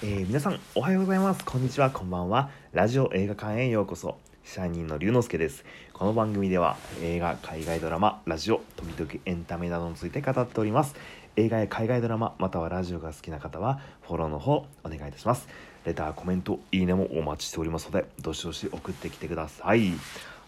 [0.00, 1.44] えー皆さんおはようございます。
[1.44, 1.90] こんにちは。
[1.90, 2.50] こんばんは。
[2.72, 4.16] ラジオ映画館へようこそ。
[4.44, 5.64] 支配人の龍之介です。
[5.92, 10.94] この番組では映画海外ドラマラジオ時々エンタメなどについて語っております。
[11.34, 15.48] 映画や海外ドラマまたはラジオが好きな方はフォローの方お願いいたします。
[15.84, 19.94] レターコメントいいねもお待ちしておりますのでどしどし送ってきてください。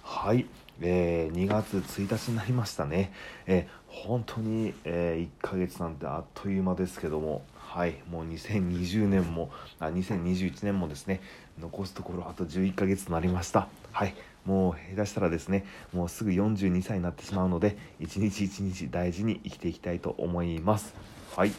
[0.04, 0.46] はい。
[0.80, 3.12] えー2月1日になりましたね、
[3.48, 7.42] えー本当に、え1ヶ月なんてあっという間ですけども。
[7.72, 9.48] はいもう2020年も
[9.78, 11.20] あ2021年もですね
[11.56, 13.68] 残すところあと11ヶ月となりました。
[13.92, 14.14] はい
[14.44, 20.94] もう下手したらですねもうすぐ42歳になってしまうので一日一日大事に生きていきたいと思います。
[21.36, 21.52] はい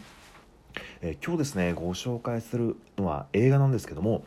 [1.00, 4.26] えー今日ですねご紹介するのは映画なんですけども、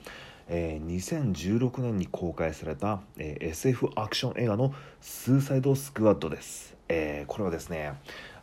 [0.49, 7.93] えー2016年に公開された、えー SF アクション映画の「スーサイド・スクワッド」です、えこれはですね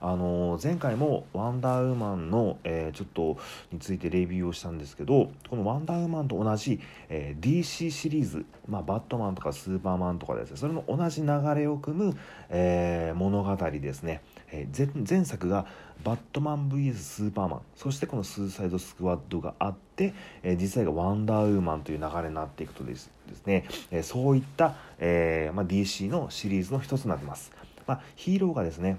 [0.03, 3.37] あの前回も「ワンダーウーマンの」えーちょっと
[3.71, 12.17] についてレビューをしたんですけどこの「ワンダーウーマン」と同じ、えー DC シリーズ、まあ、バットマンとかスーパーマンとかですねそれの同じ流れを組む、
[12.49, 14.21] えー物語ですね、
[14.51, 15.67] えー前前作が
[16.03, 27.51] バットマン VS スーパーマンそしてこのスーサイドスクワッドがあって、え実際がワンダーウーマンという流れになっていくとですですね、えそういった、えまあ、DC のシリーズの一つになってます、
[27.85, 28.97] まあ、ヒーローがですね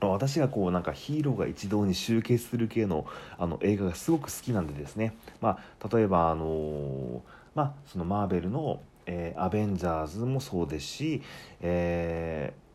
[0.00, 3.06] 私がこうなんかヒーローが一堂に集結する系の
[3.38, 7.22] あの映画がすごく好きなんでですね、まあ、例えばあの
[7.54, 11.22] まあそのマーベルの、えーアベンジャーズもそうですし、
[11.62, 12.66] えー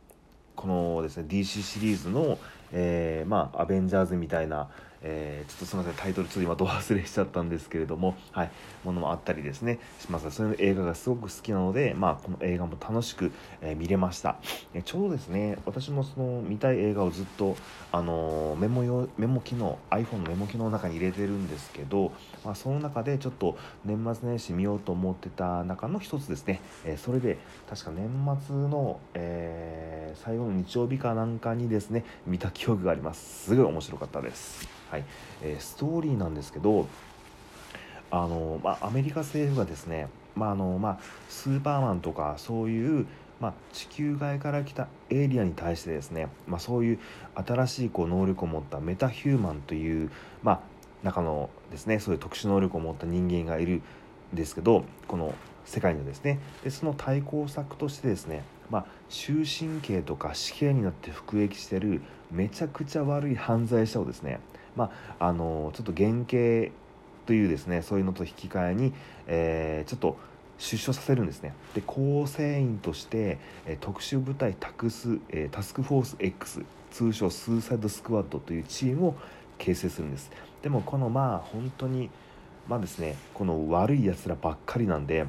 [0.54, 2.38] このですね DC シリーズの、
[2.72, 4.70] えーまあアベンジャーズみたいな、
[5.02, 8.52] えーちょっとすみませんタイトルちょっと今ど忘れしちゃったんですけれども、 はい、
[8.84, 9.80] ものもあったりですね。
[10.00, 14.38] しますそういう映画がすごく好きなので、まあ、この映画も楽しく、えー見れました。
[14.74, 17.56] えちょうどですね私もその見たい映画をずっと、
[17.92, 22.12] あのーメモ用メモ機能 iPhone のメモ機能の中に入れてるんですけど、
[22.46, 27.38] まあ、その中でちょっと年末年始見ようと思ってた中の一つですね、えそれで
[27.70, 28.10] 確か年
[28.46, 33.46] 末の、え最後の日曜日かなんかにですね見た記憶があります。
[33.46, 35.04] すごい面白かったです、はい。
[35.42, 36.88] えーストーリーなんですけど
[38.12, 43.08] あの、まあ、アメリカ政府がですね、まああのまあ、スーパーマンとかそういう、
[43.40, 47.00] まあ、地球外から来たエイリアンに対してですね、まあ、そういう
[47.36, 50.12] 新しいこう能力を持ったメタヒューマンという、
[50.44, 50.60] まあ、
[51.04, 53.82] 中のですねそういう特殊能力を持った人間がいる
[54.34, 55.34] んですけどこの
[55.66, 64.40] 世界にですねでその対抗策としてですね、ま、終身刑とか死刑になって服役してるめちゃくちゃ悪い犯罪者をですね、
[64.76, 66.72] まあ、あのちょっと減刑
[67.26, 68.94] というですねそういうのと引き換えに、
[69.28, 70.18] えーちょっと
[70.62, 71.56] 出所させるんですね。
[71.74, 79.16] で構成員として、え特殊部隊タクス、えタスクフォース X 通称スーサイドスクワッドというチームを
[79.58, 80.30] 形成するんです。
[80.62, 82.12] でもこのまあ本当に
[82.68, 85.26] まあですねこの悪いやつらばっかりなんで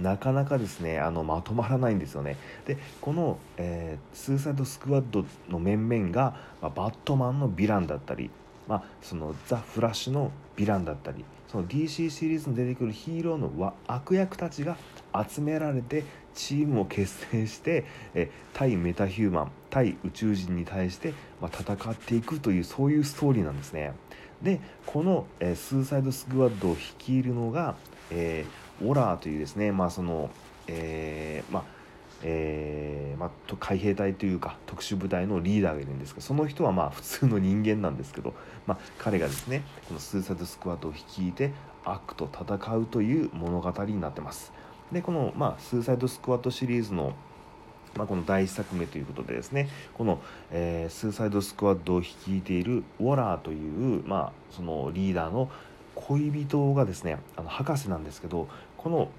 [0.00, 2.36] なかなかですねあのまとまらないんですよね。
[2.66, 8.30] でこの、えースーサイドスクワッドの面々が、まあバットマンのヴィランだったり、
[8.68, 14.76] まあ、そのザ・フラッシュのヴィランだったりその DC シリーズに出てくるヒーローの悪役たちが
[15.28, 16.04] 集められて
[16.34, 23.92] チームを結成してえ対メタヒューマン対宇宙人に対して、まあ、戦っていくというそういうストーリーなんですね。
[24.42, 27.74] でこの、えスーサイドスクワッドを率いるのが、
[28.10, 30.30] えーオラーというですねまあその
[30.66, 31.78] えーまあ
[32.22, 33.30] えーまあ、
[33.60, 38.34] 海兵隊というか特殊部隊のリーダーがいるんですがその人はまあ普通の人間なんですけど、
[38.66, 41.52] まあ、彼がですねこのスーサイドスクワッドを率いて
[41.84, 44.52] 悪と戦うという物語になってます。
[44.92, 47.14] でこの、まあ、スーサイドスクワッドシリーズの
[47.96, 50.20] まあ、この第1作目ということでですねこの、
[50.52, 55.50] えースーサイドスクワッドを率いているウォラーという、まあ、そのリーダーの
[55.94, 58.46] 恋人がですねあの博士なんですけど
[58.78, 59.10] この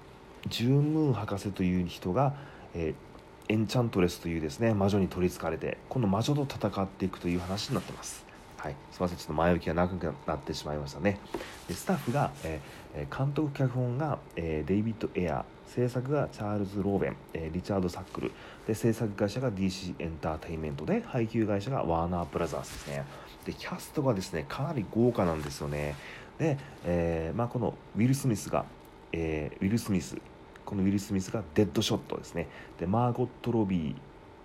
[0.48, 2.34] ジューン・ムーン博士という人が、
[2.74, 3.10] えー
[3.52, 8.24] エンチャントレスというですね魔女に取りつかれてこの魔女と戦っていくという話になってます。
[8.58, 9.18] はい、すみません。
[9.18, 11.20] ちょっと前置きが長くなってしまいましたね。
[11.68, 12.62] でスタッフが、え
[12.94, 18.32] え監督脚本が、えーデイビッド・エア制作がチャールズ・ローベン、えーリチャード・サックル。
[18.68, 23.04] で制作会社が DC エンターテインメントで配給会社がワーナーブラザーズですね。
[23.46, 25.96] でキャストがですねかなり豪華なんですよね。
[26.38, 28.66] で、えまあ、このウィル・スミスが、
[29.12, 30.18] えーウィル・スミス
[30.66, 32.48] このウィル・スミスがデッドショットですね。
[32.80, 33.96] でマーゴット・ロビー、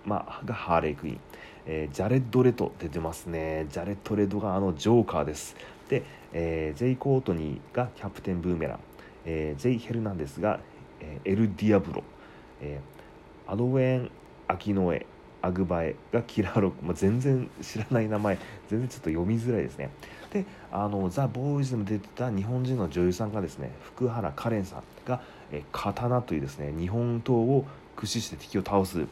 [0.05, 1.21] まあ、がハーレー・クイーン、
[1.67, 3.67] えージャレッド・レト出てますね。
[3.71, 5.57] ジャレッド・レトがあのジョーカーです。
[5.89, 6.03] で、
[6.33, 8.79] えーゼイ・コートニーがキャプテン・ブーメラン、
[9.27, 10.61] えーゼイ・ヘルナンデスが、
[11.01, 12.03] えーエル・ディアブロ、
[12.61, 14.11] えーアドウェン・
[14.49, 15.07] アキノエ
[15.45, 18.39] アグバエがキラーロック、まあ、全然知らない名前。
[18.69, 19.91] 全然ちょっと読みづらいですね。
[20.33, 25.21] であのザ・ボーイズでも出てた日本人の女優さんがですね福原カレンさんが、
[25.53, 29.07] え刀というですね日本刀を駆使して敵を倒す、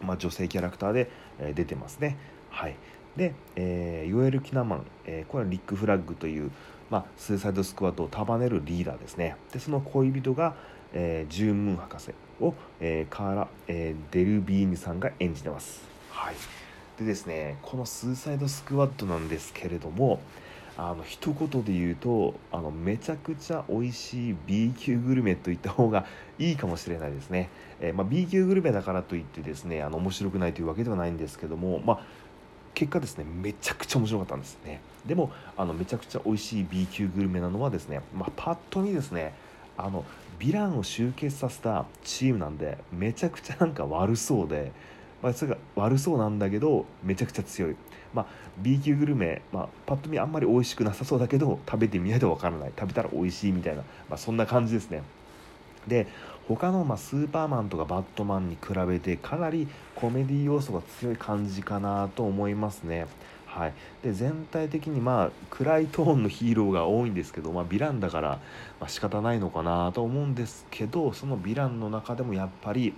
[0.00, 1.10] まあ、女性キャラクターで、
[1.40, 2.16] え出てますね。
[2.50, 2.76] はい。
[3.16, 6.52] で、えー、ヨエル・キナマン、えー、これはリック・フラッグという、
[6.88, 9.36] まあ、スーサイドスクワットを束ねるリーダーですね。
[9.52, 10.54] でその恋人が、
[10.92, 15.82] えー、ジューン・ムーン博士を、えー、カーラ、えー、デルビーニさんが演じてます。
[16.10, 16.34] はい。
[16.98, 20.20] でですねこのスーサイドスクワットなんですけれども
[20.76, 26.06] あの一言で言うとあのめちゃくちゃ美味しい B 級グルメといった方が
[26.38, 27.50] いいかもしれないですね、
[27.80, 32.00] えー、まあ、B 級グルメだからといってですねあの面白くないというわけではないんですけども、まあ、
[32.74, 34.80] 結果ですねめちゃくちゃ面白かったんですね。
[35.04, 39.34] でもあのめちゃくちゃ美味しい B 級グルメなのはですね、まあ、パッと見ですね
[39.78, 40.04] あの
[40.38, 44.72] ヴィランを集結させたチームなんでめちゃくちゃなんか悪そうで、
[45.22, 47.76] まあ、それが悪そうなんだけどめちゃくちゃ強い、
[48.12, 48.26] まあ、
[48.58, 52.72] B 級グルメ、まあ、パッと見あんまり美味しくなさそうだけど食べてみないとわからない。
[52.78, 55.02] 食べたら美味しいみたいな、まあ、そんな感じですね。
[55.86, 56.06] で
[56.46, 63.06] 他のまスーパーマンとかバットマンに比べてかなりコメディ要素が強い感じかなと思いますね。
[63.58, 63.74] はい、
[64.04, 68.28] で全体的にまあ暗いトーンのヒーローが多いんですけど、まあ、ヴィランだから
[68.78, 72.94] まあ仕方ないのかなと思うんですけどそのヴィランの中でもやっぱり、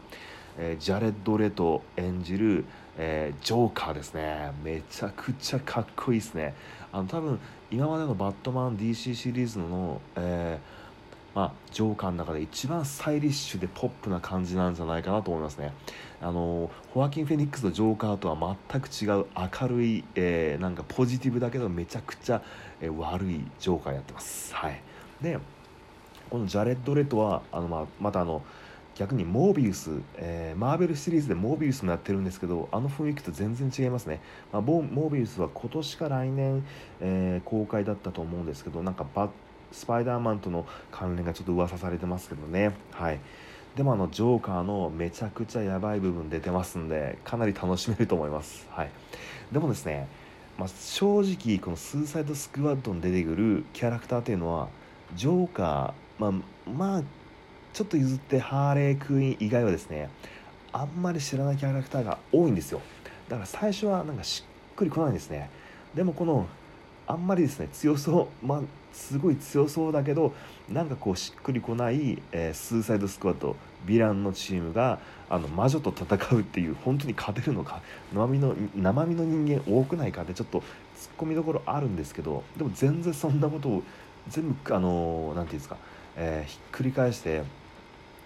[0.59, 2.67] えー、ジャレッド・レト演じる、
[2.99, 4.53] えー、ジョーカーですね。
[4.63, 6.55] めちゃくちゃかっこいいですね。
[6.93, 7.41] あの多分
[7.71, 10.80] 今までのバットマン DC シリーズの、えー
[11.35, 15.73] まあ、ジョーカーの中で一番スタイリッシュでポップな感じなんじゃないかなと思いますね。
[16.21, 19.27] あのホアキン・フェニックスのジョーカーとは全く違う
[19.61, 22.43] 明るい、えー、なんかポジティブだけどめちゃくちゃ、
[22.81, 24.55] えー、悪いジョーカーやってます。
[24.55, 24.83] はい、
[25.23, 25.39] で
[26.29, 28.43] このジャレッド・レッドはあの、まあ、またあの
[28.97, 34.21] 逆にモービウス、えー、マーベルシリーズでモービウスもやってるんですけどあの雰囲気と全然違いますね、
[34.53, 36.67] まあ、モービウスは今年か来年、
[37.01, 39.31] えー、公開だったと思うんですけどなんかバッ
[39.73, 42.73] スパイダーマンとの関連がちょっと噂されてますけどね。
[42.93, 43.21] はい。
[43.77, 48.67] でもあのジョーカーのめちゃくちゃやばい部分出てますんでかなり楽しめると思います。
[48.71, 48.91] はい。
[49.53, 50.09] でもですね、
[50.59, 54.69] まあ、正直このスーサイドスクワッドに出てくるキャラクターっていうのは
[55.15, 57.03] ジョーカーまあまあ
[57.73, 60.11] ちょっと譲ってハーレークイーン以外はですね
[60.73, 62.81] あんまり知らないキャラクターが多いんですよ。
[63.29, 65.49] だから最初はなんかしっくりこないんですね。
[65.95, 66.47] でもこの
[67.11, 68.61] あんまりですね強そうまあ
[68.93, 70.35] すごい強そうだけど
[70.69, 74.99] なんかこうしっくりこない、えー、スーサイドスクワットヴィランのチームが
[75.29, 80.63] あの魔女と戦うっていう本当に勝てるのか生身の生身の人間多くないかってちょっと
[80.97, 83.83] ツッコミどころあるんですけどでも全然そんなことを
[84.29, 85.77] 全部あの何て言うんですか、
[86.17, 87.43] えー、ひっくり返して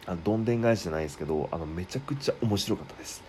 [0.06, 3.22] あどんでん返しじゃないですけどあのめちゃくちゃ面白かったです。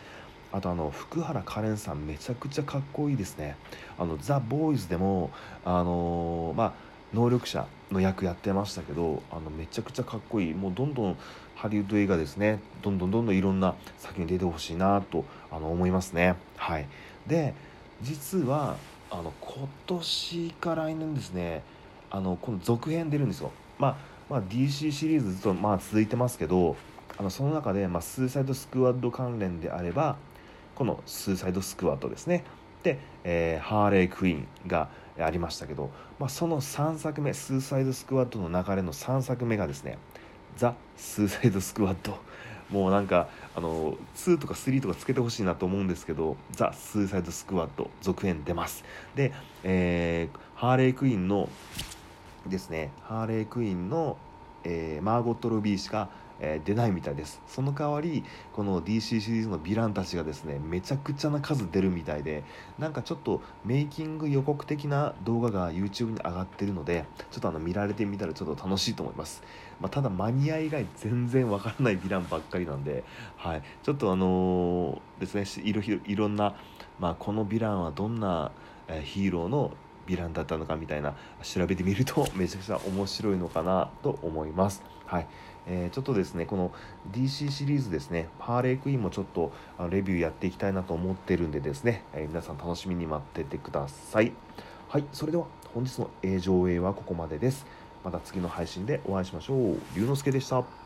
[0.56, 3.58] あとあの福原カレンさんめちゃくちゃかっこいいですね。
[4.00, 5.30] あのザ・ボーイズでも
[5.66, 6.74] あの、まあ
[7.14, 10.54] 能力者の役やってましたけどあのめちゃくちゃかっこいい。
[10.54, 11.18] もうどんどん
[11.56, 12.60] ハリウッド映画ですね。
[12.82, 16.36] どんどんどんどんいろんな作品出てほしいなとあの思いますね。
[16.56, 16.88] はい。
[17.28, 17.54] で
[18.02, 18.78] 実は
[19.12, 21.64] あの今年から来年ですね。
[22.10, 23.52] あのこの続編出るんですよ。
[23.78, 23.98] まあ
[24.30, 26.78] まあ、DC シリーズずっとまあ続いてますけど
[27.18, 30.16] あのその中で、まあ、スーサイドスクワッド関連であれば
[30.76, 32.44] このスーサイドスクワットですね。
[32.84, 35.90] で、えー、ハーレークイーンがありましたけど、
[36.20, 39.98] まあ、その3作目スーサイドスクワットの流れの3作目がですね
[40.58, 42.18] ザ・スーサイドスクワット。
[42.72, 48.84] もうなんかあの2とか3とかつけてほしいなと思うんですけどザ・スーサイドスクワット続編出ます。
[49.16, 51.48] で、えー、ハーレークイーンの
[52.48, 54.18] ですねハーレークイーンの、
[54.64, 57.42] えー、マーゴット・ロビーしかえー、出ないみたいです。
[57.48, 58.24] その代わり
[58.54, 62.44] この DC シリーズのヴィランたちがですねめちゃくちゃな数出るみたいで
[62.78, 69.44] なんかちょっとメイキング予告的な動画が YouTube に上がってるのでちょっとあの見られてみたらちょっと楽しいと思います、
[69.80, 73.04] まあ、ただマニア以外全然わからないヴィランばっかりなんで、
[73.38, 76.56] はい、ちょっとあのー、ですねいろいろんな、
[77.00, 78.52] まあ、このヴィランはどんな
[79.04, 79.72] ヒーローの
[80.08, 84.84] ヴィランだったのかみたいな調べてみると めちゃくちゃ面白いのかなと思います。
[85.06, 85.28] はい。
[85.68, 86.72] えー、ちょっとですねこの
[87.12, 89.52] DC シリーズですねハーレークイーンもちょっと
[89.90, 94.32] レビューやっていきたいなと思ってるんでですね、えー、皆さん楽しみに待っててください。
[94.90, 95.06] はい。
[95.12, 96.10] それでは本日の
[96.40, 97.66] 上映はここまでです。
[98.04, 99.78] また次の配信でお会いしましょう。
[99.96, 100.85] 龍之介でした。